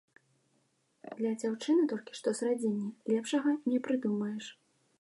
Для 1.19 1.33
дзяўчыны 1.41 1.83
толькі 1.93 2.17
што 2.19 2.33
з 2.39 2.49
радзільні 2.49 2.89
лепшага 3.13 3.55
не 3.73 3.79
прыдумаеш. 3.89 4.45